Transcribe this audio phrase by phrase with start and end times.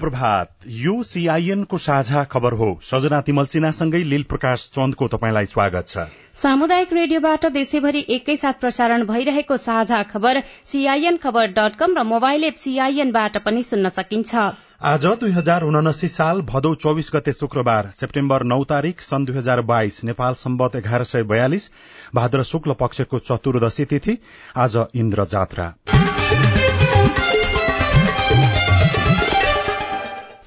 [0.00, 5.88] प्रभात यो सीआईएन को साझा खबर हो। सजना तिमल सिन्हासँगै लील प्रकाश चन्दको तपाईँलाई स्वागत
[5.88, 12.44] छ। सामुदायिक रेडियोबाट देशैभरि एकैसाथ प्रसारण भइरहेको साझा खबर सीआईएन खबर डट कम र मोबाइल
[12.44, 14.34] एप सीआईएनबाट पनि सुन्न सकिन्छ।
[14.82, 19.60] आज दुई हजार उनासी साल भदौ चौविस गते शुक्रबार सेप्टेम्बर नौ तारीक सन् दुई हजार
[19.68, 21.70] बाइस नेपाल सम्बत एघार सय बयालिस
[22.14, 24.18] भाद्र शुक्ल पक्षको चतुर्दशी तिथि
[24.56, 25.72] आज इन्द्र जात्रा।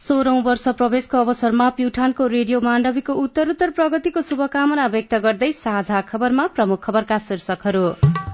[0.03, 6.84] सोह्रौं वर्ष प्रवेशको अवसरमा प्युठानको रेडियो माण्डवीको उत्तरोत्तर प्रगतिको शुभकामना व्यक्त गर्दै साझा खबरमा प्रमुख
[6.84, 7.85] खबरका शीर्षकहरू।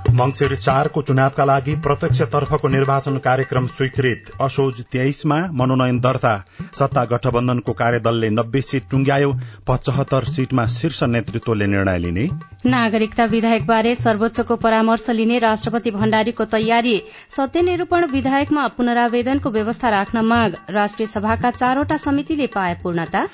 [0.09, 6.33] मंगिर चारको चुनावका लागि प्रत्यक्ष तर्फको निर्वाचन कार्यक्रम स्वीकृत। असोज तेइसमा मनोनयन दर्ता।
[6.73, 9.31] सत्ता गठबन्धनको कार्यदलले नब्बे सीट टुंग्यायो
[9.67, 12.27] पचहत्तर सीटमा शीर्ष नेतृत्वले निर्णय लिने।
[12.65, 16.95] नागरिकता विधेयकबारे सर्वोच्चको परामर्श लिने राष्ट्रपति भण्डारीको तयारी।
[17.29, 23.27] सत्यनिरूपण विधेयकमा पुनरावेदनको व्यवस्था राख्न माग। राष्ट्रिय सभाका चारवटा समितिले पाए पूर्णता।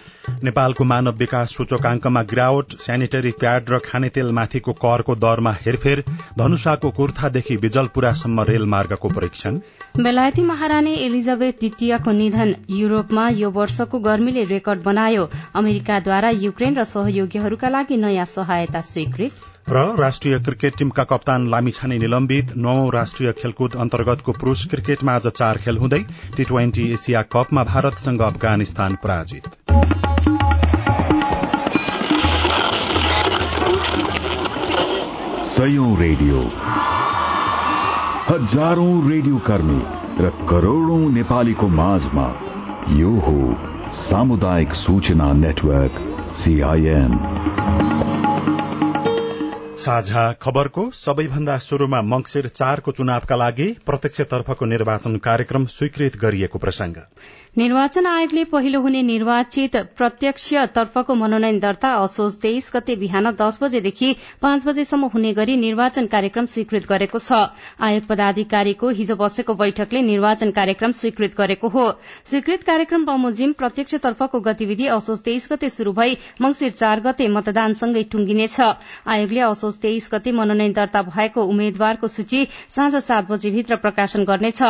[0.43, 6.03] नेपालको मानव विकास सूचकांकमा गिरावट। सेनिटरी प्याड र खानेतेलमाथिको करको दरमा हेरफेर।
[6.65, 9.57] धनुषाको कुर्थादेखि बिजलपुरासम्म रेलमार्गको परीक्षण।
[10.01, 17.69] बेलायती महारानी एलिजाबेथ द्वितीयको निधन युरोपमा यो वर्षको गर्मीले रेकर्ड बनायो। अमेरिकाद्वारा युक्रेन र सहयोगीहरूका
[17.69, 19.33] लागि नयाँ सहायता स्वीकृत।
[19.69, 25.57] र राष्ट्रिय क्रिकेट टीमका कप्तान लामिछाने निलम्बित। नौ राष्ट्रिय खेलकुद अन्तर्गतको पुरूष क्रिकेटमा आज चार
[25.59, 26.01] खेल हुँदै
[26.37, 29.53] टी ट्वेन्टी एसिया कपमा भारतसँग अफगानिस्तान पराजित।
[35.65, 36.39] सयौं रेडियो
[38.25, 39.77] हजारौं रेडियो कर्मी
[40.23, 42.25] र करोड़ौं नेपालीको माझमा
[42.97, 43.37] यो हो
[44.01, 45.97] सामुदायिक सूचना नेटवर्क
[46.41, 47.17] सीआईएन
[49.85, 57.01] साझा खबरको सबैभन्दा शुरूमा मंगिर चारको चुनावका लागि प्रत्यक्षतर्फको निर्वाचन कार्यक्रम स्वीकृत गरिएको प्रसंग
[57.55, 64.11] निर्वाचन आयोगले पहिलो हुने निर्वाचित प्रत्यक्ष तर्फको मनोनयन दर्ता असोज तेइस गते बिहान दस बजेदेखि
[64.41, 67.39] पाँच बजेसम्म हुने गरी निर्वाचन कार्यक्रम स्वीकृत गरेको छ।
[67.79, 71.85] आयोग पदाधिकारीको हिजो बसेको बैठकले निर्वाचन कार्यक्रम स्वीकृत गरेको हो।
[72.25, 78.03] स्वीकृत कार्यक्रम बमोजिम प्रत्यक्ष तर्फको गतिविधि असोज तेइस गते शुरू भई मंगिर चार गते मतदानसँगै
[78.11, 78.59] टुंगिनेछ।
[79.07, 82.43] आयोगले असोज तेइस गते मनोनयन दर्ता भएको उम्मेद्वारको सूची
[82.75, 84.61] साँझ सात बजेभित्र प्रकाशन गर्नेछ।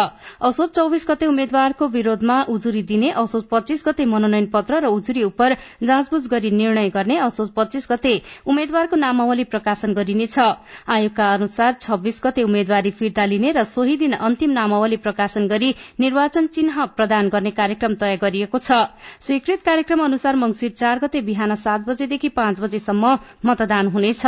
[0.44, 5.42] असोज चौविस गते उम्मेद्वारको विरोधमा उजुरी दिने असोज पच्चीस गते मनोनयन पत्र र उजुरी उप
[5.84, 8.14] जाँचबुझ गरी निर्णय गर्ने असोज पच्चीस गते
[8.46, 14.52] उम्मेद्वारको नामावली प्रकाशन गरिनेछ। आयोगका अनुसार छब्बीस गते उम्मेद्वारी फिर्ता लिने र सोही दिन अन्तिम
[14.52, 18.72] नामावली प्रकाशन गरी निर्वाचन चिन्ह प्रदान गर्ने कार्यक्रम तय गरिएको छ।
[19.20, 24.26] स्वीकृत कार्यक्रम अनुसार मंगिर चार गते बिहान सात बजेदेखि पाँच बजेसम्म मतदान हुनेछ।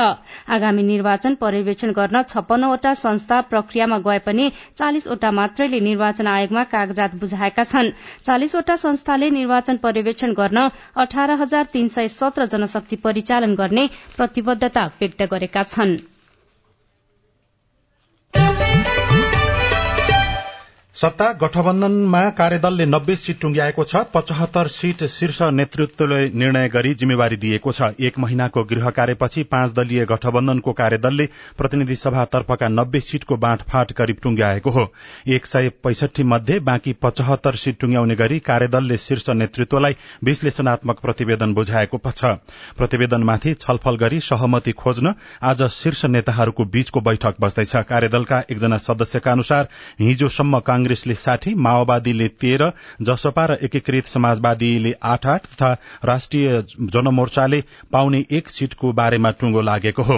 [0.50, 7.64] आगामी निर्वाचन पर्यवेक्षण गर्न छप्पन्नवटा संस्था प्रक्रियामा गए पनि चालिसवटा मात्रैले निर्वाचन आयोगमा कागजात बुझाएका
[7.64, 7.92] छन्।
[8.38, 10.68] चालिसवटा संस्थाले निर्वाचन पर्यवेक्षण गर्न
[11.04, 13.88] अठार हजार तीन सय सत्र जनशक्ति परिचालन गर्ने
[14.18, 15.98] प्रतिबद्धता व्यक्त गरेका छनृ।
[20.98, 27.72] सत्ता गठबन्धनमा कार्यदलले नब्बे सीट टुंग्याएको छ पचहत्तर सीट शीर्ष नेतृत्वले निर्णय गरी जिम्मेवारी दिएको
[27.72, 34.18] छ। एक महिनाको गृह कार्यपछि पाँच दलीय गठबन्धनको कार्यदलले प्रतिनिधि सभातर्फका नब्बे सीटको बाँडफाँट करिब
[34.24, 34.88] टुंग्याएको हो।
[35.28, 42.02] एक सय पैसठी मध्ये बाँकी पचहत्तर सीट टुंग्याउने गरी कार्यदलले शीर्ष नेतृत्वलाई विश्लेषणात्मक प्रतिवेदन बुझाएको
[42.08, 42.34] छ।
[42.78, 45.14] प्रतिवेदनमाथि छलफल गरी सहमति खोज्न
[45.44, 49.70] आज शीर्ष नेताहरूको बीचको बैठक बस्दैछ। कार्यदलका एकजना सदस्यका अनुसार
[50.02, 52.68] हिजोसम्म कांग्रेसले साठी माओवादीले तेह्र
[53.08, 55.72] जसपा र एकीकृत समाजवादीले आठ आठ तथा
[56.06, 56.48] राष्ट्रिय
[56.96, 57.60] जनमोर्चाले
[57.92, 60.18] पाउने एक सीटको बारेमा टुंगो लागेको हो।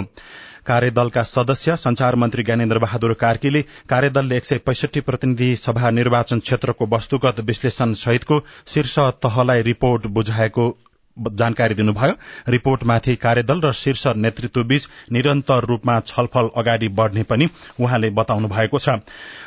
[0.66, 6.86] कार्यदलका सदस्य संचार मन्त्री ज्ञानेन्द्र बहादुर कार्कीले कार्यदलले एक सय पैसठी प्रतिनिधि सभा निर्वाचन क्षेत्रको
[6.94, 8.40] वस्तुगत विश्लेषण सहितको
[8.74, 10.68] शीर्ष तहलाई रिपोर्ट बुझाएको
[11.16, 12.14] जानकारी दिनुभयो।
[12.48, 17.48] रिपोर्टमाथि कार्यदल र शीर्ष नेतृत्वबीच निरन्तर रूपमा छलफल अगाडि बढ़ने पनि
[17.80, 18.88] उहाँले बताउनु भएको छ।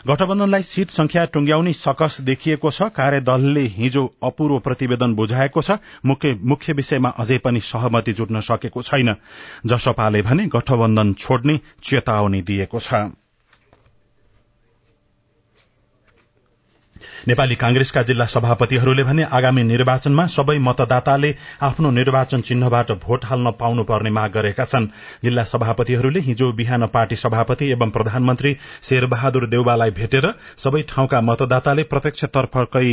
[0.07, 7.10] गठबन्धनलाई सीट संख्या टुंग्याउने सकस देखिएको छ। कार्यदलले हिजो अपूर्व प्रतिवेदन बुझाएको छ। मुख्य विषयमा
[7.10, 9.16] अझै पनि सहमति जुट्न सकेको छैन।
[9.66, 12.94] जसपाले भने गठबन्धन छोड्ने चेतावनी दिएको छ।
[17.28, 21.30] नेपाली कांग्रेसका जिल्ला सभापतिहरूले भने आगामी निर्वाचनमा सबै मतदाताले
[21.64, 24.88] आफ्नो निर्वाचन चिन्हबाट भोट हाल्न पाउनुपर्ने माग गरेका छन्।
[25.24, 30.28] जिल्ला सभापतिहरूले हिजो बिहान पार्टी सभापति एवं प्रधानमन्त्री शेरबहादुर देउवालाई भेटेर
[30.58, 32.84] सबै ठाउँका मतदाताले प्रत्यक्षतर्फकै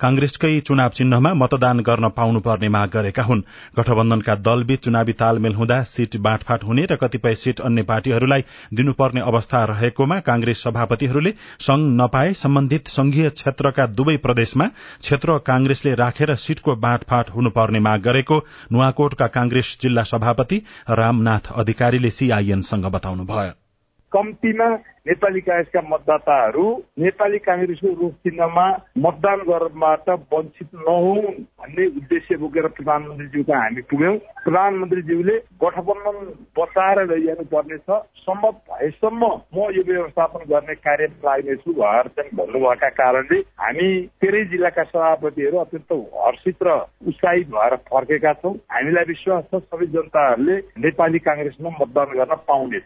[0.00, 3.42] कांग्रेसकै चुनाव चिन्हमा मतदान गर्न पाउनुपर्ने माग गरेका हुन्।
[3.78, 8.44] गठबन्धनका दलबीच चुनावी तालमेल हुँदा सीट बाँडफाँट हुने र कतिपय सीट अन्य पार्टीहरूलाई
[8.74, 14.66] दिनुपर्ने अवस्था रहेकोमा कांग्रेस सभापतिहरूले संघ नपाए सम्बन्धित संघीय क्षेत्र क्षेत्रका दुवै प्रदेशमा
[15.00, 18.38] क्षेत्र कांग्रेसले राखेर सीटको बाँडफाँट हुनुपर्ने माग गरेको
[18.72, 23.65] नुवाकोटका कांग्रेस जिल्ला सभापति रामनाथ अधिकारीले सीआईएनसँग बताउनुभयो।
[24.12, 24.66] कम्तीमा
[25.06, 26.64] नेपाली काङ्ग्रेसका मतदाताहरू
[26.98, 28.66] नेपाली काङ्ग्रेसको रूप चिन्हमा
[29.04, 36.18] मतदान गर्नबाट वञ्चित नहुन् भन्ने उद्देश्य बोकेर प्रधानमन्त्रीज्यूको हामी पुग्यौं। प्रधानमन्त्रीज्यूले गठबन्धन
[36.58, 37.90] बचाएर लैजानु पर्नेछ
[38.22, 43.88] सम्भव भएसम्म म यो व्यवस्थापन गर्ने कार्यमा लाग्नेछु भनेर चाहिँ भन्नुभएका कारणले हामी
[44.18, 50.60] तेह्रै जिल्लाका सभापतिहरू अत्यन्त हर्षित र उत्साहित भएर फर्केका छौँ। हामीलाई विश्वास छ सबै जनताहरूले
[50.82, 52.84] नेपाली काङ्ग्रेसमा मतदान गर्न पाउने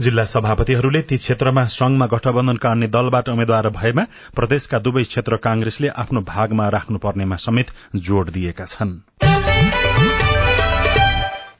[0.00, 4.04] जिल्ला सभापतिहरूले ती क्षेत्रमा संघमा गठबन्धनका अन्य दलबाट उम्मेद्वार भएमा
[4.36, 7.74] प्रदेशका दुवै क्षेत्र कांग्रेसले आफ्नो भागमा राख्नुपर्नेमा समेत
[8.08, 9.47] जोड़ दिएका छनृ।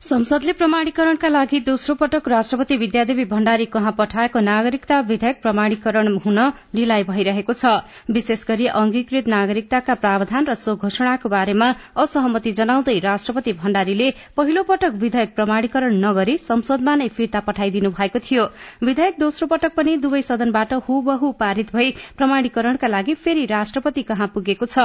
[0.02, 6.38] संसदले प्रमाणीकरणका लागि दोस्रो पटक राष्ट्रपति विद्यादेवी भण्डारी कहाँ पठाएको नागरिकता विधेयक प्रमाणीकरण हुन
[6.76, 7.72] ढिलाइ भइरहेको छ।
[8.10, 14.92] विशेष गरी अंगीकृत नागरिकताका प्रावधान र सो घोषणाको बारेमा असहमति जनाउँदै राष्ट्रपति भण्डारीले पहिलो पटक
[14.96, 18.46] विधेयक प्रमाणीकरण नगरी संसदमा नै फिर्ता पठाइदिनु भएको थियो।
[18.82, 24.66] विधेयक दोस्रो पटक पनि दुवै सदनबाट हुबहु पारित भई प्रमाणीकरणका लागि फेरि राष्ट्रपति कहाँ पुगेको
[24.68, 24.78] छ?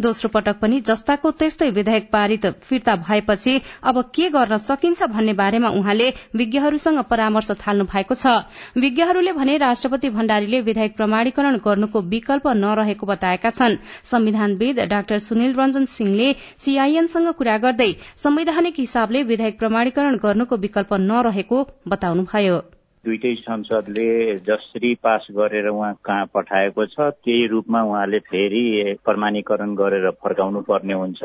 [0.00, 5.68] दोस्रो पटक पनि जस्ताको त्यस्तै विधेयक पारित फिर्ता भएपछि अब के गर्न सकिन्छ भन्ने बारेमा
[5.80, 8.34] उहाँले विज्ञहरूसँग परामर्श थाल्नु भएको छ।
[8.78, 15.84] विज्ञहरूले भने राष्ट्रपति भण्डारीले विधेयक प्रमाणीकरण गर्नुको विकल्प नरहेको बताएका छन्। संविधानविद डाक्टर सुनिल रञ्जन
[15.90, 22.60] सिंहले सीआईएनसँग कुरा गर्दै संवैधानिक हिसाबले विधेयक प्रमाणीकरण गर्नुको विकल्प नरहेको बताउनुभयो।
[23.04, 24.08] दुइटै संसदले
[24.38, 28.64] जसरी पास गरेर उहाँ कहाँ पठाएको छ त्यही रूपमा उहाँले फेरि
[29.04, 31.22] प्रमाणीकरण गरेर फर्काउनु पर्ने हुन्छ।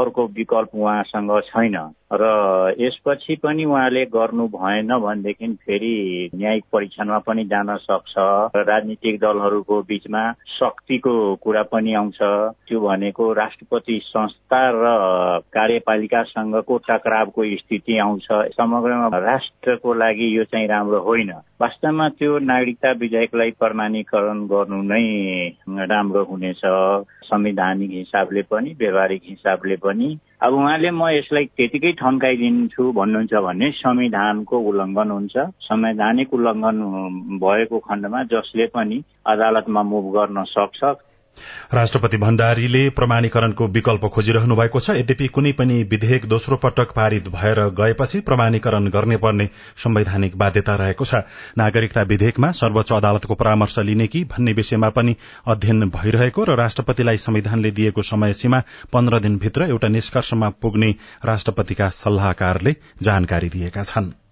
[0.00, 1.76] अर्को विकल्प उहाँसँग छैन।
[2.12, 8.14] र यसपछि पनि उहाँले गर्नु भएन भनेदेखि फेरि न्यायिक परीक्षणमा पनि जान सक्छ
[8.56, 10.22] र राजनीतिक दलहरूको बीचमा
[10.56, 11.12] शक्तिको
[11.42, 12.18] कुरा पनि आउँछ।
[12.68, 14.84] त्यो भनेको राष्ट्रपति संस्था र
[15.52, 18.26] कार्यपालिकासँगको टकरावको स्थिति आउँछ।
[18.56, 25.04] समग्रमा राष्ट्रको लागि यो चाहिँ राम्रो होइन। वास्तवमा त्यो नागरिकता विधेयकलाई प्रमाणीकरण गर्नु नै
[25.92, 26.60] राम्रो हुनेछ।
[27.28, 34.56] संवैधानिक हिसाबले पनि व्यवहारिक हिसाबले पनि। अब उहाँले म यसलाई त्यतिकै ठन्काइदिन्छु भन्नुहुन्छ भने संविधानको
[34.68, 35.34] उल्लङ्घन हुन्छ।
[35.66, 36.76] संवैधानिक उल्लङ्घन
[37.42, 40.80] भएको खण्डमा जसले पनि अदालतमा मुभ गर्न सक्छ।
[41.74, 47.60] राष्ट्रपति भण्डारीले प्रमाणीकरणको विकल्प खोजिरहनु भएको छ। यद्यपि कुनै पनि विधेयक दोस्रो पटक पारित भएर
[47.80, 49.48] गएपछि प्रमाणीकरण गर्ने पर्ने
[49.84, 51.22] संवैधानिक बाध्यता रहेको छ।
[51.58, 57.70] नागरिकता विधेयकमा सर्वोच्च अदालतको परामर्श लिने कि भन्ने विषयमा पनि अध्ययन भइरहेको र राष्ट्रपतिलाई संविधानले
[57.70, 58.62] दिएको समय सीमा
[58.92, 60.94] पन्ध्र दिनभित्र एउटा निष्कर्षमा पुग्ने
[61.24, 64.27] राष्ट्रपतिका सल्लाहकारले जानकारी दिएका छनृ।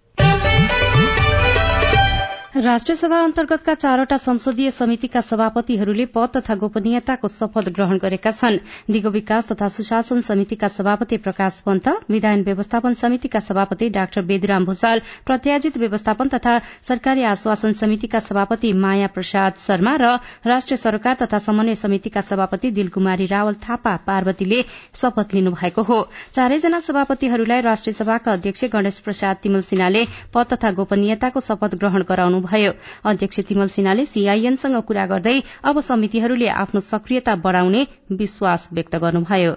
[2.57, 8.57] राष्ट्रिय सभा अन्तर्गतका चारवटा संसदीय समितिका सभापतिहरूले पद तथा गोपनीयताको शपथ ग्रहण गरेका छन्।
[8.91, 15.01] दिगो विकास तथा सुशासन समितिका सभापति प्रकाश पन्त विधायन व्यवस्थापन समितिका सभापति डाक्टर बेदुराम भूषाल
[15.27, 20.15] प्रत्याजित व्यवस्थापन तथा सरकारी आश्वासन समितिका सभापति माया प्रसाद शर्मा र
[20.47, 24.63] राष्ट्रिय सरकार तथा समन्वय समितिका सभापति दिलकुमारी रावल थापा पार्वतीले
[25.03, 26.01] शपथ लिनु भएको हो।
[26.33, 32.45] चारैजना सभापतिहरूलाई राष्ट्रिय सभाका अध्यक्ष गणेश प्रसाद तिमल सिन्हाले पद तथा गोपनीयताको शपथ ग्रहण गराउनु
[32.47, 32.73] भयो
[33.05, 39.53] अध्यक्ष तिमल सिन्हाले सीआईएनसँग कुरा गर्दै अब समितिहरूले आफ्नो सक्रियता बढ़ाउने विश्वास व्यक्त गर्नुभयो।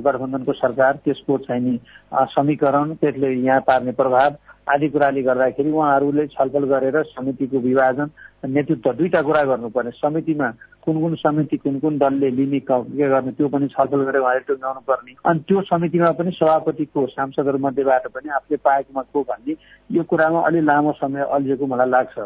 [0.00, 1.78] गठबन्धनको सरकार त्यसको चाहिँ
[2.34, 4.36] समीकरण त्यसले यहाँ पार्ने प्रभाव
[4.66, 8.10] आदि कुराले गर्दाखेरि उहाँहरूले छलफल गरेर समितिको विभाजन
[8.48, 10.48] नेतृत्व दुईटा कुरा गर्नुपर्ने। समितिमा
[10.84, 14.80] कुन कुन समिति कुन कुन दलले लिने के गर्ने त्यो पनि छलफल गरेर उहाँले टुङ्गाउनु
[14.88, 19.56] पर्ने अनि त्यो समितिमा पनि सभापतिको सांसदहरू मध्येबाट पनि आफूले पाएकोमा को भन्ने
[19.90, 22.18] यो कुरामा अलि लामो समय अल्झिएको मलाई लाग्छ।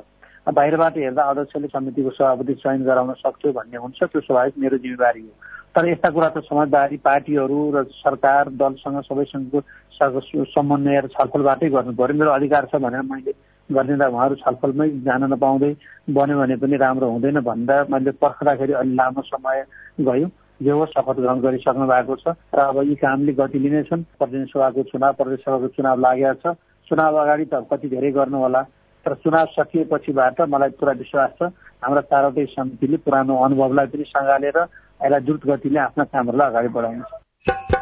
[0.47, 5.35] बाहिरबाट हेर्दा अध्यक्षले समितिको सभापति चयन गराउन सक्थ्यो भन्ने हुन्छ त्यो स्वाभाविक मेरो जिम्मेवारी हो।
[5.77, 9.61] तर यस्ता कुरा त समझदारी पार्टीहरू र सरकार दलसँग सबैसँगको
[9.99, 13.33] समन्वय र छलफलबाटै गर्नु पर्यो। मेरो अधिकार छ भनेर मैले
[13.71, 15.73] गरिदिँदा उहाँहरू छलफलमै जान नपाउँदै
[16.17, 19.65] बन्यो भने पनि राम्रो हुँदैन भन्दा मैले पर्खँदाखेरि अलि लामो समय
[20.01, 20.29] गयो।
[20.59, 24.83] जे हो शपथ ग्रहण गरिसक्नु भएको छ। र अब यी कामले गति लिनेछन्। प्रतिनिधि सभाको
[24.91, 26.57] चुनाव प्रदेश सभाको चुनाव लागेको छ।
[26.91, 28.63] चुनाव अगाडि त कति धेरै गर्नु होला
[29.07, 35.21] तर चुनाव सकिएपछिबाट मलाई पुरा विश्वास छ। हाम्रा चारवटै समितिले पुरानो अनुभवलाई पनि सँगालेर यसलाई
[35.23, 37.78] द्रुत गतिले आफ्ना कामहरूलाई अगाडि बढाउनेछ।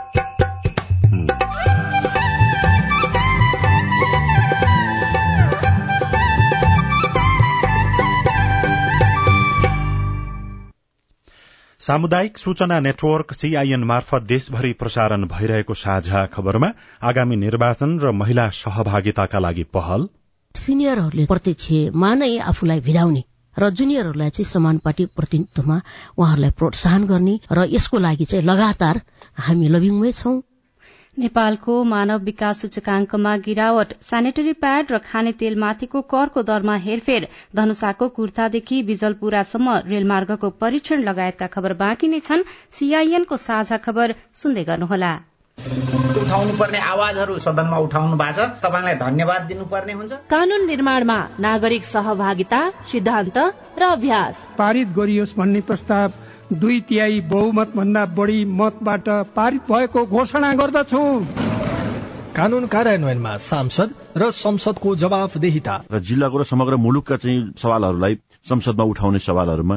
[11.86, 16.70] सामुदायिक सूचना नेटवर्क सीआईएन मार्फत देशभरि प्रसारण भइरहेको साझा खबरमा
[17.02, 20.08] आगामी निर्वाचन र महिला सहभागिताका लागि पहल।
[20.54, 23.22] सिनियरहरूले प्रत्यक्षमा नै आफूलाई भिडाउने
[23.56, 25.78] र जुनियरहरूलाई चाहिँ समानुपाटी प्रतिनिधित्वमा
[26.18, 29.00] उहाँहरूलाई प्रोत्साहन गर्ने र यसको लागि चाहिँ लगातार
[29.46, 30.34] हामी लभिङमै छौं।
[31.18, 38.82] नेपालको मानव विकास सूचकांकमा गिरावट सेनेटरी प्याड र खाने तेलमाथिको करको दरमा हेरफेर धनुषाको कुर्तादेखि
[38.82, 45.14] बिजलपुरासम्म रेलमार्गको परीक्षण लगायतका खबर बाँकी नै छन्। सीआईएनको साझा खबर सुन्दै गर्नुहोला।
[46.20, 52.60] उठाउनु पर्ने आवाजहरू सदनमा उठाउनु भएको छ। तपाईँलाई धन्यवाद दिनुपर्ने हुन्छ। कानून निर्माणमा नागरिक सहभागिता
[52.92, 53.38] सिद्धान्त
[53.80, 56.08] र अभ्यास। पारित गरियोस् भन्ने प्रस्ताव
[56.52, 61.02] दुई तिहाई बहुमत भन्दा बढी मतबाट पारित भएको घोषणा गर्दछु।
[62.36, 68.14] कानून कार्यान्वयनमा सांसद र संसदको जवाफदेहिता। र जिल्लाको र समग्र मुलुकका चाहिँ सवालहरूलाई
[68.48, 69.76] संसदमा उठाउने सवालहरूमा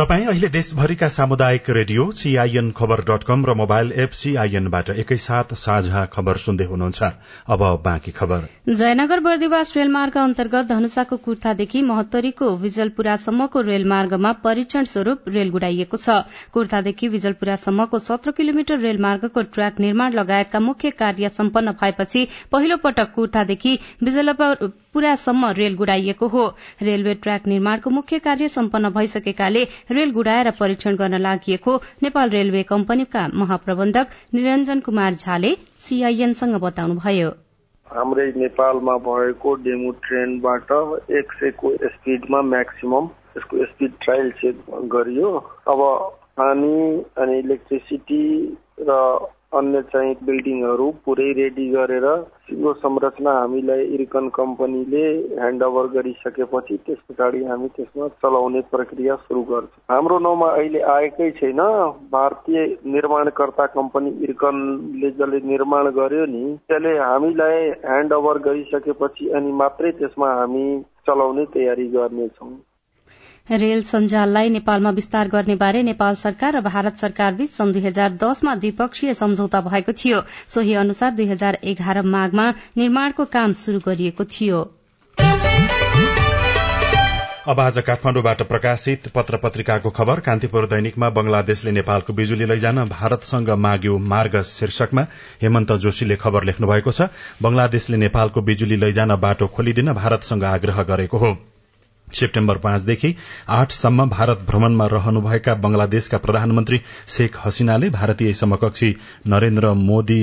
[0.00, 6.04] तपाई अहिले देशभरिका सामुदायिक radio CIN Khabar dot com र मोबाइल एप सीआईएनबाट एकैसाथ साझा
[6.06, 7.02] खबर सुन्दै हुनुहुन्छ।
[7.46, 15.50] अब बाँकी खबर। जयनगर बर्दिवास रेलमार्ग अन्तर्गत धनुषाको कुर्थादेखि महोत्तरीको विजलपुरासम्मको रेलमार्गमा परीक्षण स्वरूप रेल
[15.50, 16.16] गुडाइएको छ।
[16.52, 23.76] कुर्थादेखि विजलपुरासम्मको सत्र किलोमिटर रेलमार्गको ट्र्याक निर्माण लगायतका मुख्य कार्य सम्पन्न भएपछि पहिलो पटक कुर्थादेखि
[24.02, 26.48] विजलपुरासम्म रेल गुडाइएको हो।
[26.82, 31.56] रेलवे ट्र्याक निर्माणको मुख्य कार्य सम्पन्न भइसकेकाले रेल गुडाएर परीक्षण गर्न लागि
[32.02, 37.30] नेपाल रेलवे कम्पनीका महाप्रबन्धक निरञ्जन कुमार झाले सीआईएनसँग बताउनुभयो।
[37.86, 40.70] हाम्रै नेपालमा भएको डेमो ट्रेनबाट
[41.10, 44.62] एक सयको स्पिडमा म्याक्सिमम यसको स्पिड ट्रायल चेक
[44.94, 45.30] गरियो।
[45.68, 45.80] अब
[46.38, 46.76] पानी
[47.18, 48.22] अनि इलेक्ट्रिसिटी
[48.80, 48.98] र
[49.52, 52.04] अन्य चाहिँ बिल्डिङहरू पुरै रेडी गरेर
[52.64, 55.02] यो संरचना हामीलाई इर्कन कम्पनीले
[55.32, 61.60] ह्यान्डओभर गरिसकेपछि त्यस पछाडि हामी त्यसमा चलाउने प्रक्रिया सुरु गर्छौँ। हाम्रो नाउँमा अहिले आएकै छैन।
[62.14, 62.64] भारतीय
[62.94, 70.66] निर्माणकर्ता कम्पनी इर्कनले जसले निर्माण गर्यो नि त्यसले हामीलाई ह्यान्डओभर गरिसकेपछि अनि मात्रै त्यसमा हामी
[71.06, 72.52] चलाउने तयारी गर्नेछौँ।
[73.50, 78.10] रेल सञ्जाललाई नेपालमा विस्तार गर्ने बारे नेपाल सरकार र भारत सरकार बीच सन् दुई हजार
[78.16, 84.24] दसमा द्विपक्षीय सम्झौता भएको थियो। सोही अनुसार दुई हजार एघार माघमा निर्माणको काम शुरू गरिएको
[84.26, 84.60] थियो।
[87.48, 93.98] अब आज काठमाडौँबाट प्रकाशित पत्र पत्रिकाको खबर कान्तिपुर दैनिकमा बंगलादेशले नेपालको बिजुली लैजान भारतसँग माग्यो
[93.98, 95.06] मार्ग शीर्षकमा
[95.42, 97.10] हेमन्त जोशीले खबर लेख्नु भएको छ।
[97.42, 101.36] बंगलादेशले नेपालको बिजुली लैजान बाटो खोलिदिन भारतसँग आग्रह गरेको हो।
[102.12, 103.14] सेप्टेम्बर पाँचदेखि
[103.48, 108.94] आठसम्म भारत भ्रमणमा रहनुभएका बंगलादेशका प्रधानमन्त्री शेख हसिनाले भारतीय समकक्षी
[109.26, 110.22] नरेन्द्र मोदी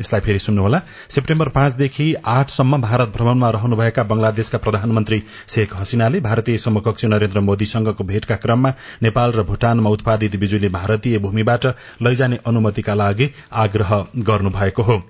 [0.00, 7.06] यसलाई फेरि सुन्नुहोला। सेप्टेम्बर पाँचदेखि आठसम्म भारत भ्रमणमा रहनुभएका बंगलादेशका प्रधानमन्त्री शेख हसिनाले भारतीय समकक्षी
[7.06, 11.66] नरेन्द्र मोदीसँगको भेटका क्रममा नेपाल र भूटानमा उत्पादित बिजुली भारतीय भूमिबाट
[12.02, 15.02] लैजाने अनुमतिका लागि आग्रह गर्नुभएको हो।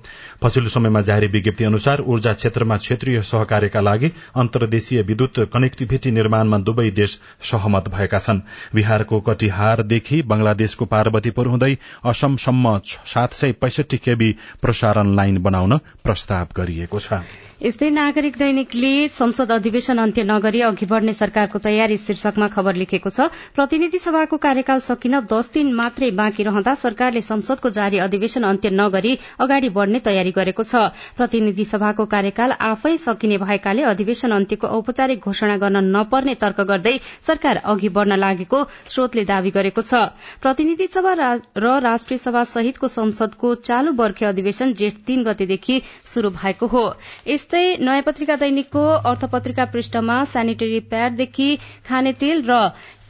[0.42, 6.90] पछिल्लो समयमा जारी विज्ञप्ति अनुसार ऊर्जा क्षेत्रमा क्षेत्रीय सहकार्यका लागि अन्तर्देशीय विद्युत कनेक्टिभिटी निर्माणमा दुवै
[6.90, 7.18] देश
[7.50, 8.40] सहमत भएका छन्।
[8.74, 11.74] बिहारको कटिहारदेखि बंगलादेशको पार्वतीपुर हुँदै
[12.06, 14.30] असमसम्म सात सय पैसठी केबी
[14.62, 17.20] प्रसारण लाइन बनाउन प्रस्ताव गरिएको छ।
[17.62, 23.26] यस्तै नागरिक दैनिकले संसद अधिवेशन अन्त्य नगरी अघि बढ़ने सरकारको तयारी शीर्षकमा खबर लेखेको छ।
[23.58, 29.18] प्रतिनिधि सभाको कार्यकाल सकिन दस दिन मात्रै बाँकी रहँदा सरकारले संसदको जारी अधिवेशन अन्त्य नगरी
[29.40, 35.56] अगाडि बढ़ने तयारी गरेको छ। प्रतिनिधि सभाको कार्यकाल आफै सकिने भएकाले अधिवेशन अन्त्यको औपचारिक घोषणा
[35.56, 40.02] गर्न नपर्ने तर्क गर्दै सरकार अघि बढ़न लागेको स्रोतले दावी गरेको छ।
[40.42, 41.12] प्रतिनिधि सभा
[41.58, 46.84] र राष्ट्रिय सभा सहितको संसदको चालू वर्ष अधिवेशन जेठ तीन गतेदेखि शुरू भएको हो।
[47.28, 51.48] यस्तै नयाँ पत्रिका दैनिकको अर्थपत्रिका पृष्ठमा सेनिटरी प्याडदेखि
[51.88, 52.60] खाने तेल र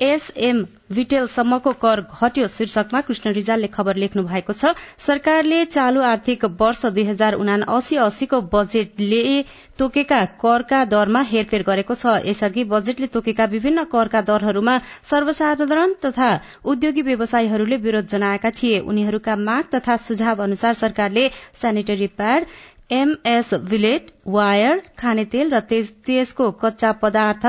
[0.00, 6.84] एसएम विटेलसम्मको कर घट्यो शीर्षकमा कृष्ण रिजालले खबर लेख्नु भएको छ। सरकारले चालू आर्थिक वर्ष
[6.88, 9.42] दुई हजार उना अस्सी अस्सीको बजेटले
[9.78, 14.78] तोकेका करका दरमा हेरफेर गरेको छ। यसअघि बजेटले तोकेका विभिन्न करका दरहरूमा
[15.10, 16.30] सर्वसाधारण तथा
[16.64, 21.28] उद्योगी व्यवसायीहरूले विरोध जनाएका थिए। उनीहरूका माग तथा सुझाव अनुसार सरकारले
[21.62, 22.46] sanitary pad
[22.92, 27.46] MS billet wire खानेतेल र तेजको कच्चा पदार्थ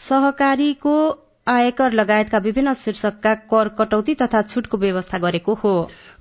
[0.00, 0.94] सहकारीको
[1.46, 5.72] आयकर लगायतका विभिन्न शीर्षकका कर कटौती तथा छूटको व्यवस्था गरेको हो।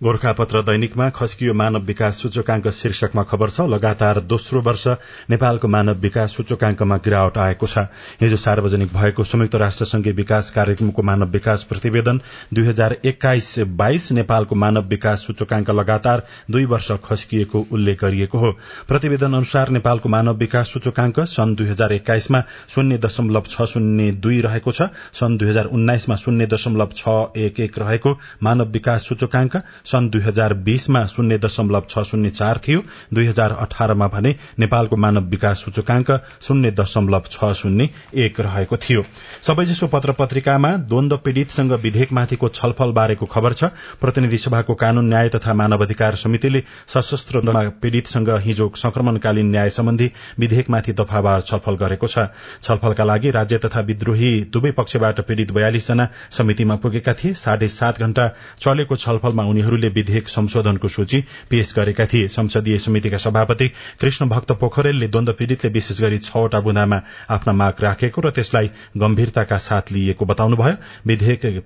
[0.02, 4.88] गोर्खापत्र दैनिकमा खस्कियो मानव विकास सूचकांक शीर्षकमा खबर छ लगातार दोस्रो वर्ष
[5.30, 7.78] नेपालको मानव विकास सूचकांकमा गिरावट आएको छ।
[8.22, 12.22] हिजो सार्वजनिक भएको संयुक्त राष्ट्र संघीय विकास कार्यक्रमको मानव विकास प्रतिवेदन
[12.54, 18.52] दुई हजार एक्काइस बाइस नेपालको मानव विकास सूचकांक लगातार दुई वर्ष खस्किएको उल्लेख गरिएको हो।
[18.88, 22.44] प्रतिवेदन अनुसार नेपालको मानव विकास सूचकांक सन् दुई हजार एक्काइसमा
[22.76, 24.90] शून्य दशमलव छ शून्य दुई रहेको छ
[25.22, 30.22] सन् दुई हजार उन्नाइसमा शून्य दशमलव छ एक एक रहेको मानव विकास सूचकांक सन् दुई
[30.22, 32.82] हजार बीसमा शून्य दशमलव छ शून्य चार थियो।
[33.14, 39.04] दुई हजार अठारमा भने नेपालको मानव विकास सूचकांक शून्य दशमलव छ शून्य एक रहेको थियो।
[39.44, 43.64] सबैजसो पत्र पत्रिकामा द्वन्द पीड़ितसँग विधेयकमाथिको छलफल बारेको खबर छ।
[44.02, 47.42] प्रतिनिधि सभाको कानून न्याय तथा मानव अधिकार समितिले सशस्त्र
[47.82, 52.26] पीड़ितसँग हिजो संक्रमणकालीन न्याय सम्बन्धी विधेयकमाथि दफावार छलफल गरेको छ।
[52.64, 58.00] छलफलका लागि राज्य तथा विद्रोही दुवै पक्षबाट पीड़ित बयालिस जना समितिमा पुगेका थिए। साढे सात
[58.00, 58.28] घण्टा
[58.60, 63.68] चलेको छलफलमा उनीहरूले विधेयक संशोधनको सूची पेश गरेका थिए। संसदीय समितिका सभापति
[64.02, 69.58] कृष्ण भक्त पोखरेलले द्वन्द पीड़ितले विशेष गरी छवटा बुँदामा आफ्ना माग राखेको र त्यसलाई गम्भीरताका
[69.60, 70.76] साथ लिइएको बताउनुभयो।
[71.08, 71.64] विधेयक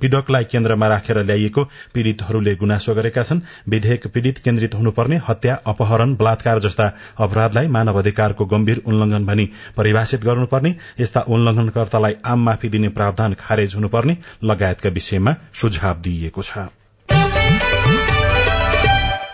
[0.00, 6.60] पीड़कलाई केन्द्रमा राखेर ल्याइएको पीड़ितहरूले गुनासो गरेका छन्। विधेयक पीड़ित केन्द्रित हुनुपर्ने हत्या अपहरण बलात्कार
[6.60, 13.34] जस्ता अपराधलाई मानव अधिकारको गम्भीर उल्लंघन भनी परिभाषित गर्नुपर्ने यस्ता उल्लंघनकर्तालाई आम माफी दिने प्रावधान
[13.40, 16.68] खारेज हुनुपर्ने लगायतका विषयमा सुझाव दिइएको छ।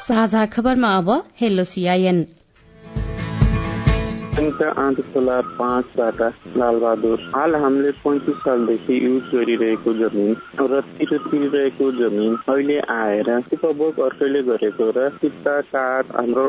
[0.05, 1.09] साझा खबरमा अब
[1.41, 2.19] हेलो सिआइएन
[4.79, 6.21] आँध खोला पाँचबाट
[6.57, 14.01] लालबहादुर हाल हामीले पैँतिस सालदेखि युज गरिरहेको जमिन र तिर तिरिरहेको जमिन अहिले आएर उपभोग
[14.01, 16.45] अर्कैले गरेको र सिक्का काठ हाम्रो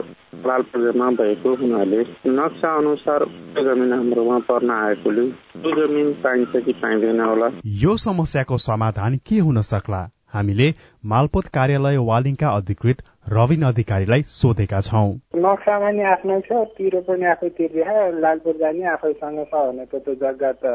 [0.48, 3.26] लाल प्रजामा भएको हुनाले नक्सा अनुसार
[3.60, 9.62] जमिन हाम्रोमा पर्न आएकोले त्यो जमिन पाइन्छ कि पाइँदैन होला। यो समस्याको समाधान के हुन
[9.62, 10.10] सक्ला?
[10.34, 10.74] हामीले
[11.06, 17.50] मालपोत कार्यालय वालिङका अधिकृत रविन अधिकारीलाई सोधेका छौँ। नक्सामा नि आफ्नै छ तिरो पनि आफै
[17.58, 20.66] तिर्दिया लालपुर जाने आफैसँग छ भने त जग्गा त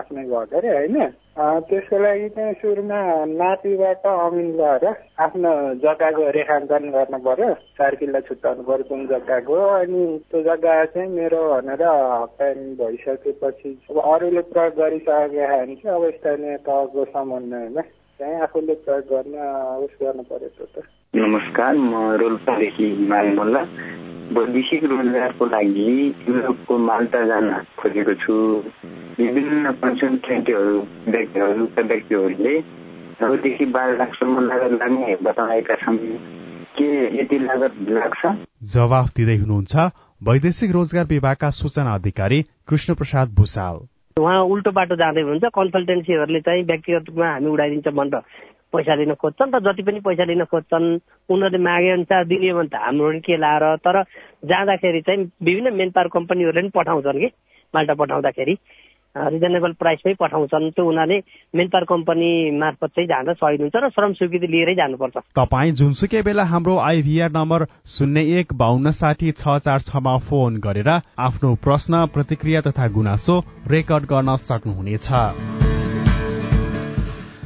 [0.00, 0.96] आफ्नै भयो अरे होइन?
[1.68, 3.00] त्यसको लागि चाहिँ सुरुमा
[3.32, 4.84] नातिबाट अमिन गएर
[5.26, 5.52] आफ्नो
[5.84, 10.02] जग्गाको रेखाङ्कन गर्नु पर्यो। चार किल्ला छुट्याउनु पर्यो कुन जग्गाको। अनि
[10.32, 11.84] त्यो जग्गा चाहिँ मेरो भनेर
[12.40, 17.82] टाइम भइसकेपछि अब अरूले प्रयोग गरिसकेका भने चाहिँ अब स्थानीय तहको समन्वयमा
[18.20, 19.38] चाहिँ आफूले प्रयोग गर्न
[19.84, 23.56] उस गर्नु पर्यो त्यो त। नमस्कार म रोल्पादेखि हिमाल मल्ल
[24.36, 25.88] वैदेशिक रोजगारको लागि
[26.28, 28.34] युरोपको माल्टा जान खोजेको छु।
[29.18, 32.54] विभिन्न कन्सल्टेन्टहरू व्यक्तिहरूका व्यक्तिहरूले
[33.22, 35.98] नौदेखि बाह्र लाखसम्म लागत लाग्ने बताएका छन्।
[36.78, 36.88] के
[37.20, 38.22] यति लागत लाग्छ?
[38.72, 39.74] जवाफ दिँदै हुनुहुन्छ
[40.20, 46.64] वैदेशिक रोजगार विभागका सूचना अधिकारी कृष्ण प्रसाद भूषाल उहाँ उल्टो बाटो जाँदै हुनुहुन्छ। कन्सल्टेन्सीहरूले चाहिँ
[46.64, 48.20] व्यक्तिगत रूपमा हामी उडाइदिन्छ भनेर।
[48.72, 50.86] पैसा लिन खोज्छन् र जति पनि पैसा लिन खोज्छन्
[51.28, 54.02] उनीहरूले मागे अनुसार दिने भने त हाम्रो के लाएर तर
[54.48, 57.28] जाँदाखेरि चाहिँ विभिन्न मेन पावर कम्पनीहरूले पनि पठाउँछन् कि
[57.74, 58.56] माल्टा पठाउँदाखेरि।
[59.16, 61.18] रिजनेबल प्राइसमै पठाउँछन् त्यो उनीहरूले
[61.54, 66.22] मेन पावर कम्पनी मार्फत चाहिँ जाँदा सही हुन्छ र श्रम स्वीकृति लिएरै जानुपर्छ। तपाईँ जुनसुकै
[66.24, 67.64] बेला हाम्रो आइभीआर नम्बर
[67.96, 74.04] शून्य एक बाहन्न साठी छ चार छमा फोन गरेर आफ्नो प्रश्न प्रतिक्रिया तथा गुनासो रेकर्ड
[74.08, 75.71] गर्न सक्नुहुनेछ।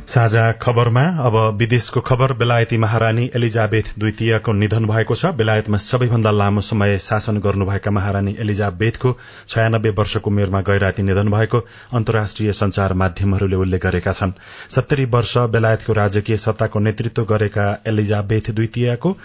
[0.08, 6.60] साझा खबरमा अब विदेशको खबर बेलायती महारानी एलिजाबेथ द्वितीयको निधन भएको छ। बेलायतमा सबैभन्दा लामो
[6.60, 9.12] समय शासन गर्नुभएका महारानी एलिजाबेथको
[9.48, 11.58] छयानब्बे वर्षको उमेरमा गैराती निधन भएको
[11.92, 14.32] अन्तर्राष्ट्रिय संचार माध्यमहरूले उल्लेख गरेका छन्।
[14.70, 19.16] सत्तरी वर्ष बेलायतको राजकीय सत्ताको नेतृत्व गरेका एलिजाबेथ द्वितीयको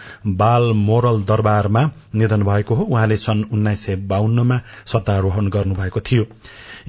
[0.41, 6.25] बाल मोरल दरबारमा निधन भएको हो। उहाँले सन् उन्नाइस सय बाहन्नमा सत्तारोहण गर्नुभएको थियो।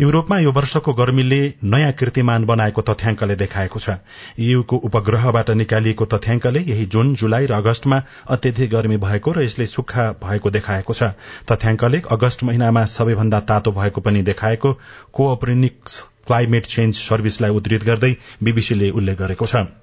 [0.00, 3.96] युरोपमा यो वर्षको गर्मीले नयाँ कीर्तिमान बनाएको तथ्याङ्कले देखाएको छ।
[4.40, 10.08] ईयूको उपग्रहबाट निकालिएको तथ्याङ्कले यही जुन जुलाई र अगस्तमा अत्यधिक गर्मी भएको र यसले सुक्खा
[10.24, 11.12] भएको देखाएको छ।
[11.52, 14.72] तथ्याङ्कले अगस्त महिनामा सबैभन्दा तातो भएको पनि देखाएको
[15.12, 19.81] कोअपरिनिक्स क्लाइमेट चेन्ज सर्भिसलाई उद्धृत गर्दै बीबीसीले उल्लेख गरेको छ।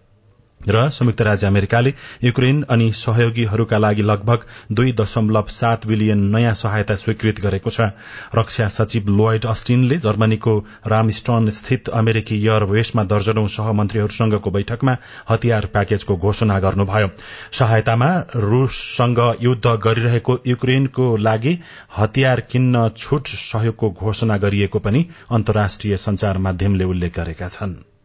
[0.68, 1.94] र संयुक्त राज्य अमेरिकाले
[2.24, 7.90] युक्रेन अनि सहयोगीहरूका लागि लगभग दुई दशमलव सात बिलियन नयाँ सहायता स्वीकृत गरेको छ।
[8.36, 14.98] रक्षा सचिव लोइड अस्टिनले जर्मनीको रामस्टन स्थित अमेरिकी एयरवेसमा दर्जनौं सहमन्त्रीहरूसँगको बैठकमा
[15.30, 17.08] हतियार प्याकेजको घोषणा गर्नुभयो।
[17.52, 21.58] सहायतामा रूससँग युद्ध गरिरहेको युक्रेनको लागि
[21.98, 27.99] हतियार किन्न छूट सहयोगको घोषणा गरिएको पनि अन्तर्राष्ट्रिय संचार माध्यमले उल्लेख गरेका छनृ।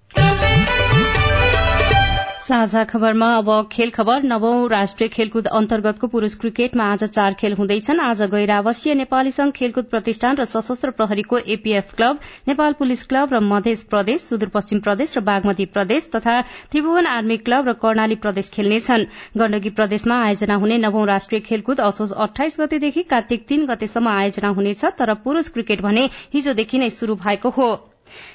[2.44, 8.00] साझा खबरमा अब खेल खबर। नवौं राष्ट्रिय खेलकुद अन्तर्गतको पुरूष क्रिकेटमा आज चार खेल हुँदैछन्।
[8.00, 13.32] आज गैर आवासीय नेपाली संघ खेलकुद प्रतिष्ठान र सशस्त्र प्रहरीको APF club Nepal police club
[13.32, 18.50] र मध्य प्रदेश सुदूरपश्चिम प्रदेश र बागमती प्रदेश तथा त्रिभुवन आर्मी क्लब र कर्णाली प्रदेश
[18.50, 19.06] खेल्नेछन्।
[19.38, 24.84] गण्डकी प्रदेशमा आयोजना हुने नवौं राष्ट्रिय खेलकुद असोज अठाइस गतेदेखि कार्तिक तीन गतेसम्म आयोजना हुनेछ
[25.00, 27.72] तर पुरूष क्रिकेट भने हिजोदेखि नै शुरू भएको हो।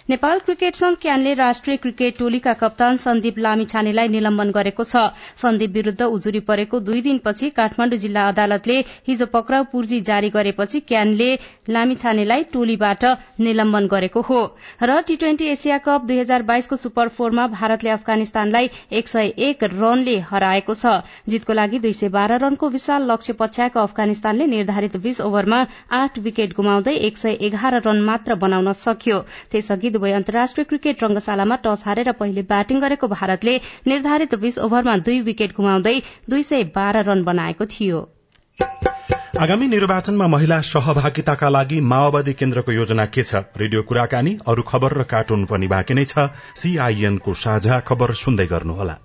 [0.09, 5.01] नेपाल क्रिकेट संघ क्यानले राष्ट्रिय क्रिकेट टोलीका कप्तान सन्दीप लामिछानेलाई निलम्बन गरेको छ।
[5.37, 11.27] सन्दीप विरूद्ध उजुरी परेको दुई दिनपछि काठमाण्डु जिल्ला अदालतले हिजो पक्राउ पूर्जी जारी गरेपछि क्यानले
[11.69, 13.05] लामिछानेलाई टोलीबाट
[13.39, 14.39] निलम्बन गरेको हो।
[14.83, 19.63] र टी ट्वेन्टी एसिया कप दुई हजार बाइसको सुपर फोरमा भारतले अफगानिस्तानलाई एक सय एक
[19.75, 20.95] रनले हराएको छ।
[21.29, 25.61] जितको लागि दुई सय बाह्र रनको विशाल लक्ष्य पछ्याएको अफगानिस्तानले निर्धारित बीस ओभरमा
[26.01, 31.55] आठ विकेट गुमाउँदै एक सय एघार रन मात्र बनाउन सक्यो। त्यसअघि दुवै अन्तर्राष्ट्रिय क्रिकेट रंगशालामा
[31.63, 33.55] टस हारेर पहिले ब्याटिङ गरेको भारतले
[33.87, 35.95] निर्धारित बीस ओभरमा दुई विकेट गुमाउँदै
[36.29, 37.99] दुई सय बाह्र रन बनाएको थियो।
[39.39, 43.43] आगामी निर्वाचनमा महिला सहभागिताका लागि माओवादी केन्द्रको योजना के छ?
[43.57, 48.95] रेडियो कुराकानी अरू खबर र कार्टुन पनि बाँकी नै छ। सीआईएनको साझा खबर सुन्दै गर्नुहोला।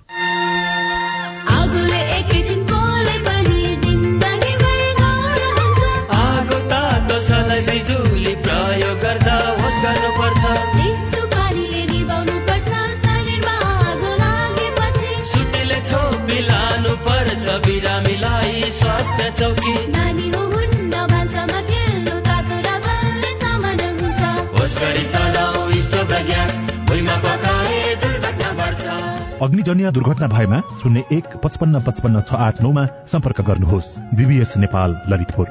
[29.43, 35.47] अग्निजन्य दुर्घटना भएमा शून्य एक पचपन्न पचपन्न छ आठ नौमा सम्पर्क गर्नुहोस्। बीबीएस नेपाल ललितपुर।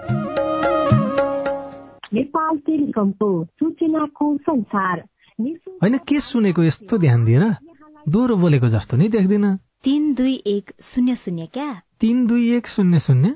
[2.14, 5.04] नेपाल टेलिकमको सूचनाको संसार।
[5.84, 7.56] होइन के सुनेको यस्तो ध्यान दिएर
[8.10, 11.82] दोहोरो बोलेको जस्तो नि देख्दिन। तिन दुई एक शून्य शून्य क्या?
[12.02, 13.36] तिन दुई एक शून्य शून्य।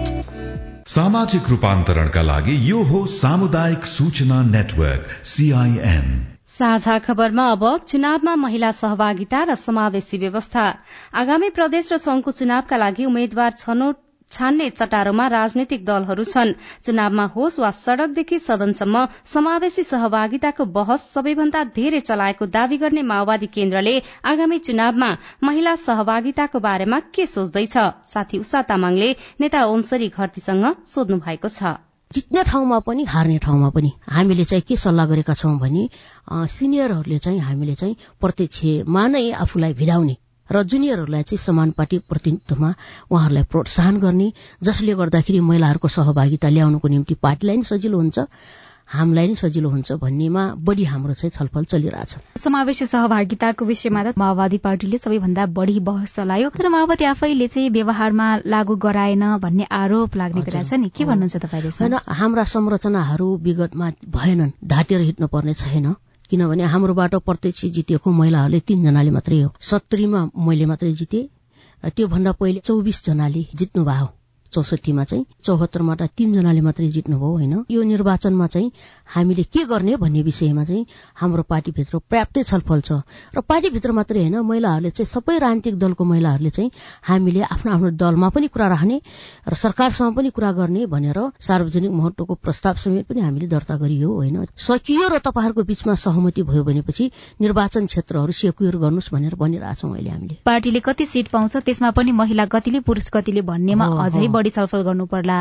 [0.91, 6.07] सामाजिक रूपान्तरणका लागि यो हो सामुदायिक सूचना नेटवर्क सीआईएन
[6.47, 10.63] साझा खबरमा अब चुनावमा महिला सहभागिता र समावेशी व्यवस्था।
[11.15, 13.95] आगामी प्रदेश र संघको चुनावका लागि उम्मेद्वार छनौट
[14.31, 16.53] छान्ने चटारोमा राजनैतिक दलहरू छन्।
[16.85, 23.95] चुनावमा होस् वा सड़कदेखि सदनसम्म समावेशी सहभागिताको बहस सबैभन्दा धेरै चलाएको दावी गर्ने माओवादी केन्द्रले
[24.25, 25.09] आगामी चुनावमा
[25.43, 27.77] महिला सहभागिताको बारेमा के सोच्दैछ?
[28.07, 29.09] साथी उषा तामाङले
[29.41, 31.77] नेता ओन्सरी घरतीसँग सोध्नु भएको छ।
[32.11, 35.83] जित्ने ठाउँमा पनि हार्ने ठाउँमा पनि हामीले चाहिँ के सल्लाह गरेका छौं भने
[36.27, 40.15] सिनियरहरूले चाहिँ हामीले चाहिँ प्रत्यक्षमा नै आफूलाई भिडाउने
[40.51, 42.73] र जुनियरहरूलाई चाहिँ समानुपाति प्रतिनिधित्वमा
[43.11, 44.31] उहाँहरूलाई प्रोत्साहन गर्ने
[44.63, 48.27] जसले गर्दाखेरि महिलाहरूको सहभागिता ल्याउनुको निम्ति पार्टीलाई नि सजिलो हुन्छ
[48.91, 54.57] हामीलाई नै सजिलो हुन्छ भन्नेमा बढ़ी हाम्रो चाहिँ छलफल चलिरहेछ समावेशी सहभागिताको विषयमा त माओवादी
[54.67, 60.41] पार्टीले सबैभन्दा बढ़ी बहस चलायो तर माओवादी आफैले चाहिँ व्यवहारमा लागू गराएन भन्ने आरोप लाग्ने
[60.43, 65.95] कुरा छ नि। के भन्नुहुन्छ तपाईँले हाम्रा संरचनाहरू विगतमा भएनन् ढाटेर हिँड्नु पर्ने छैन।
[66.31, 71.21] किनभने हाम्रोबाट प्रत्यक्ष जितेको महिलाहरूले तीनजनाले मात्रै हो। सत्तरीमा मैले मात्रै जिते।
[71.83, 74.07] त्योभन्दा पहिले चौबिस जनाले जित्नु भयो
[74.51, 77.53] चौसठीमा चाहिँ चौहत्तरबाट तीनजनाले मात्रै जित्नुभयो होइन?
[77.69, 78.71] यो निर्वाचनमा चाहिँ
[79.07, 80.85] हामीले के गर्ने भन्ने विषयमा चाहिँ
[81.15, 82.91] हाम्रो पार्टीभित्र पर्याप्तै छलफल छ।
[83.35, 86.71] र पार्टीभित्र मात्रै होइन महिलाहरूले चाहिँ सबै राजनीतिक दलको महिलाहरूले चाहिँ
[87.03, 89.01] हामीले आफ्नो आफ्नो दलमा पनि कुरा राख्ने
[89.47, 94.45] र सरकारसँग पनि कुरा गर्ने भनेर सार्वजनिक महत्वको प्रस्ताव समेत पनि हामीले दर्ता गरियो होइन?
[94.57, 97.11] सकियो र तपाईँहरूको बीचमा सहमति भयो भनेपछि
[97.41, 102.45] निर्वाचन क्षेत्रहरू सेक्युर गर्नुहोस् भनेर भनिरहेछौँ अहिले हामीले। पार्टीले कति सिट पाउँछ त्यसमा पनि महिला
[102.45, 105.37] कतिले पुरुष कतिले भन्नेमा अझै बढी छलफल गर्नु पर्ला।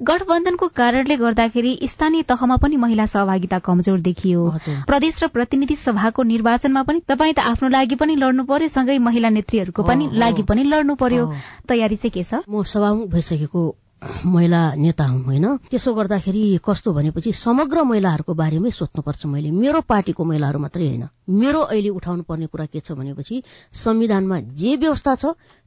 [0.00, 4.42] गठबन्धनको कारणले गर्दाखेरि स्थानीय तहमा पनि महिला सहभागिता कमजोर देखियो।
[4.86, 9.28] प्रदेश र प्रतिनिधि सभाको निर्वाचनमा पनि तपाईँ त आफ्नो लागि पनि लड्नु पर्यो सँगै महिला
[9.34, 11.24] नेत्रीहरूको पनि लागि पनि लड्नु पर्यो।
[11.66, 12.46] तयारी चाहिँ के छ?
[12.46, 13.62] म सभामुख भइसकेको
[14.06, 15.46] महिला नेता हुँ होइन?
[15.72, 21.60] त्यसो गर्दाखेरि कस्तो भनेपछि समग्र महिलाहरूको बारेमै सोध्नुपर्छ मैले। मेरो पार्टीको महिलाहरू मात्रै होइन। मेरो
[21.60, 25.24] अहिले उठाउनु पर्ने कुरा के छ भनेपछि संविधानमा जे व्यवस्था छ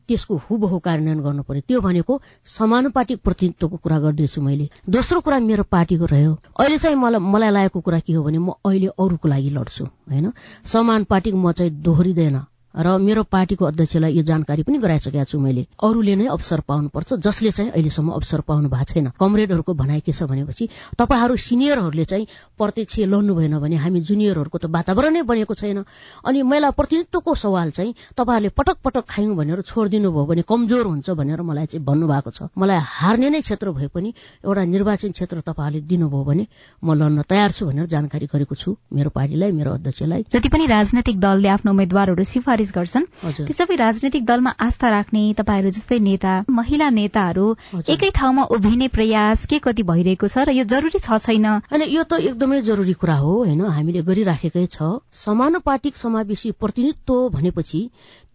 [0.09, 5.63] त्यसको हुबहु कार्यान्वयन गर्नु पर्यो। त्यो भनेको समानुपातिक प्रतिनिधित्वको कुरा गर्दैछु मैले। दोस्रो कुरा मेरो
[5.69, 9.49] पार्टीको रह्यो। अहिले चाहिँ मलाई मलाई लागेको कुरा के हो भने म अहिले अरूको लागि
[9.49, 10.31] लड्छु होइन?
[10.65, 12.37] समानुपातिक म चाहिँ दोहोरिँदैन।
[12.75, 17.51] र मेरो पार्टीको अध्यक्षलाई यो जानकारी पनि गराइसकेका छु मैले। अरूले नै अवसर पाउनुपर्छ जसले
[17.51, 22.27] चाहिँ अहिलेसम्म अवसर पाउनु भएको छैन। कमरेडहरूको भनाइ के छ भनेपछि तपाईँहरू सिनियरहरूले चाहिँ
[22.57, 25.83] प्रत्यक्ष लड्नु भएन भने हामी जुनियरहरूको त वातावरणै बनेको छैन।
[26.21, 31.09] अनि महिला प्रतिनिधित्वको सवाल चाहिँ तपाईँहरूले पटक पटक खायौँ भनेर छोडिदिनु भयो भने कमजोर हुन्छ
[31.09, 34.13] भनेर मलाई चाहिँ भन्नुभएको छ। मलाई हार्ने नै क्षेत्र भए पनि
[34.45, 36.45] एउटा निर्वाचन क्षेत्र तपाईँहरूले दिनुभयो भने
[36.83, 41.19] म लड्न तयार छु भनेर जानकारी गरेको छु। मेरो पार्टीलाई मेरो अध्यक्षलाई। जति पनि राजनैतिक
[41.19, 43.05] दलले आफ्नो उम्मेद्वारहरू सिफारिस गर्छन्।
[43.47, 47.47] ती सबै राजनैतिक दलमा आस्था राख्ने तपाईँहरू जस्तै नेता महिला नेताहरू
[47.87, 51.45] एकै ठाउँमा उभिने प्रयास के कति भइरहेको छ र यो जरुरी छ छैन?
[51.71, 53.61] होइन यो त एकदमै जरुरी कुरा हो होइन?
[53.61, 57.81] हामीले गरिराखेकै छ। समानुपातिक समावेशी प्रतिनिधित्व भनेपछि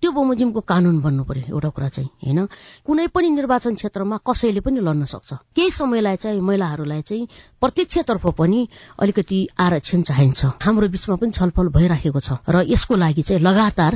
[0.04, 2.40] त्यो बमोजिमको कानून बन्नु पर्यो एउटा कुरा चाहिँ होइन?
[2.84, 8.60] कुनै पनि निर्वाचन क्षेत्रमा कसैले पनि लड्न सक्छ। केही समयलाई चाहिँ महिलाहरूलाई चाहिँ प्रत्यक्षतर्फ पनि
[9.00, 13.92] अलिकति आरक्षण चाहिन्छ। हाम्रो बीचमा पनि छलफल भइराखेको छ र यसको लागि चाहिँ लगातार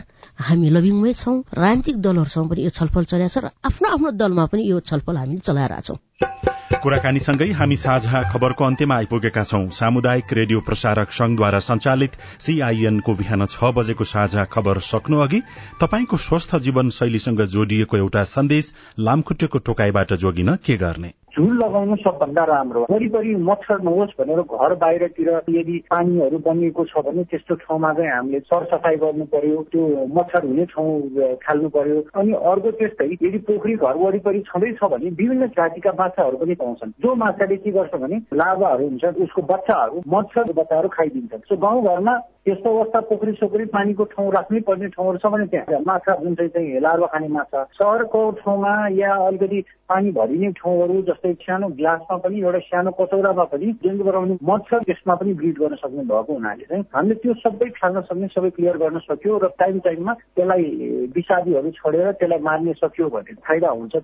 [0.48, 4.64] हामी लबिङमै छौं राजनीतिक दलहरूसँग पनि यो छलफल चलाएको छ र आफ्नो आफ्नो दलमा पनि
[4.64, 11.58] यो छलफल हामीले चलाइरहेछौं। कुराकानीसँगै हामी साझा खबरको अन्त्यमा आइपुगेका छौं। सामुदायिक रेडियो प्रसारक संघद्वारा
[11.58, 15.40] संचालित सीआईएनको बिहान छ बजेको साझा खबर सक्नु अघि
[15.80, 21.12] तपाईँको स्वस्थ जीवन शैलीसँग जोडिएको एउटा सन्देश लामखुट्टेको टोकाईबाट जोगिन के गर्ने?
[21.38, 27.24] झुल लगाउनु सबभन्दा राम्रो वरिपरि मच्छर नहोस् भनेर घर बाहिरतिर यदि पानीहरू बनिएको छ भने
[27.30, 29.82] त्यस्तो ठाउँमा चाहिँ हामीले सरसफाइ गर्नु पर्यो त्यो
[30.18, 35.46] मच्छर हुने ठाउँ खाल्नु पर्यो। अनि अर्को त्यस्तै यदि पोखरी घर वरिपरि छँदैछ भने विभिन्न
[35.54, 40.88] जातिका माछाहरू पनि पाउँछन्। जो माछाले के गर्छ भने लाभाहरू हुन्छ उसको बच्चाहरू मच्छर बच्चाहरू
[40.98, 42.14] खाइदिन्छन्। सो गाउँघरमा
[42.48, 46.50] त्यस्तो अवस्था पोखरी सोखरी पानीको ठाउँ राख्नै पर्ने ठाउँहरू छ भने त्यहाँ माछा जुन चाहिँ
[46.50, 52.58] चाहिँ खाने माछा सहरको ठाउँमा या अलिकति पानी भरिने ठाउँहरू जस्तै सानो ग्लासमा पनि एउटा
[52.66, 57.20] सानो कचौरामा पनि डेङ्गु गराउने मच्छर त्यसमा पनि ब्रिड गर्न सक्ने भएको हुनाले चाहिँ हामीले
[57.20, 60.64] त्यो सबै खान सक्ने सबै क्लियर गर्न सक्यो र टाइम टाइममा त्यसलाई
[61.12, 63.94] विषादीहरू छोडेर त्यसलाई मार्ने सक्यो भने फाइदा हुन्छ।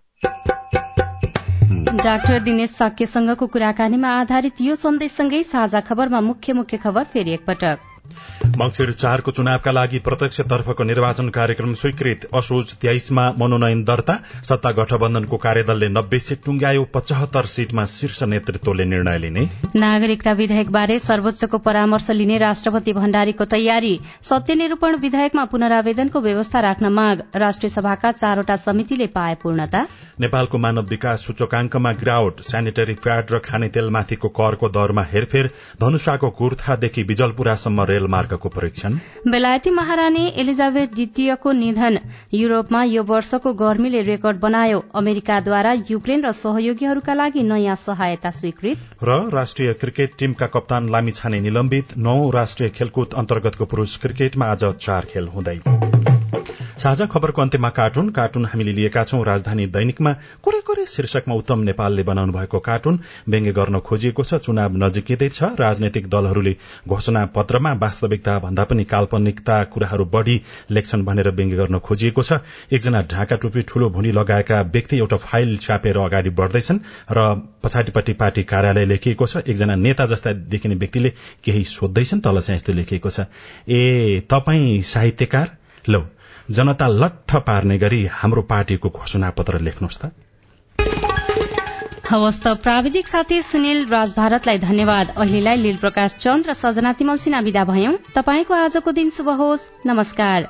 [2.05, 8.93] डाक्टर दिनेश साक्यसँगको कुराकानीमा आधारित यो सन्देशसँगै साझा खबरमा मुख्य मुख्य खबर फेरि एकपटक। मंगिर
[8.93, 14.15] चारको चुनावका लागि प्रत्यक्षतर्फको निर्वाचन कार्यक्रम स्वीकृत। असोज तेइसमा मनोनयन दर्ता।
[14.45, 19.45] सत्ता गठबन्धनको कार्यदलले नब्बे सीट टुंग्यायो पचहत्तर सीटमा शीर्ष नेतृत्वले निर्णय लिने।
[19.77, 27.71] नागरिकता विधेयकबारे सर्वोच्चको परामर्श लिने राष्ट्रपति भण्डारीको तयारी। सत्यनिरूपण विधेयकमा पुनरावेदनको व्यवस्था राख्न माग। राष्ट्रिय
[27.71, 29.87] सभाका चारवटा समितिले पाए पूर्णता।
[30.21, 37.83] नेपालको मानव विकास सूचकांकमा गिरावट। सेनिटरी प्याड र खानेतेलमाथिको करको दरमा हेरफेर। धनुषाको कुर्थादेखि बिजलपुरासम्म
[37.95, 41.99] रेलमार्गको परीक्षण। बेलायती महारानी एलिजाबेथ द्वितीयको निधन।
[42.35, 49.21] युरोपमा यो वर्षको गर्मीले रेकर्ड बनायो। अमेरिकाद्वारा युक्रेन र सहयोगीहरूका लागि नयाँ सहायता स्वीकृत। र
[49.31, 55.05] राष्ट्रिय क्रिकेट टीमका कप्तान लामी छाने निलम्बित नौ राष्ट्रिय खेलकुद अन्तर्गतको पुरूष क्रिकेटमा आज चार
[55.05, 55.59] खेल हुँदै।
[56.79, 62.03] साझा खबरको अन्त्यमा कार्टुन कार्टुन हामीले लिएका छौं राजधानी दैनिकमा। कुरै कुरै शीर्षकमा उत्तम नेपालले
[62.03, 66.55] बनाउनु भएको कार्टुन व्यङ्ग्य गर्न खोजिएको छ चुनाव नजिकै छ। राजनैतिक दलहरूले
[66.89, 70.37] घोषणा पत्रमा वास्तविकता भन्दा पनि काल्पनिकता कुराहरू बढ़ी
[70.71, 72.41] लेख्छन् भनेर व्यङ्ग्य गर्न खोजिएको छ।
[72.73, 76.79] एकजना ढाका टोपी ठूलो भुनी लगाएका व्यक्ति एउटा फाइल छापेर अगाडि बढ़दैछन्
[77.13, 77.29] र
[77.63, 81.11] पछाडिपट्टि पार्टी कार्यालय लेखिएको छ। एकजना नेता जस्ता देखिने व्यक्तिले
[81.45, 83.31] केही सोध्दैछन् तल चाहिँ यस्तो लेखिएको छ।
[83.71, 85.57] ए तपाईँ साहित्यकार?
[85.89, 86.03] लौ।
[86.51, 90.11] जनता लट्ठ पार्ने गरी हाम्रो पार्टीको घोषणा पत्र लेख्नुहोस् त।
[92.11, 97.17] हवस् त प्राविधिक साथी सुनिल राज भारतलाई धन्यवाद। अहिलेलाई लील प्रकाश चन्द र सजना तिमल
[97.17, 100.49] सिन्हा विदा भयौं। तपाईँको आजको दिन शुभ होस्। नमस्कार।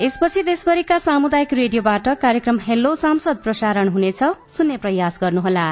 [0.00, 5.66] यसपछि देशभरिका सामुदायिक रेडियोबाट कार्यक्रम हेलो सांसद प्रसारण हुनेछ। सुन्ने प्रयास गर्नुहोला।